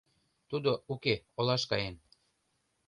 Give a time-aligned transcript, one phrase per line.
[0.49, 1.95] —Тудо уке, олаш каен.